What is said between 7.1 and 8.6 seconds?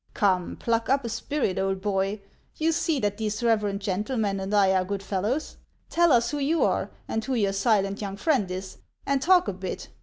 who your silent young friend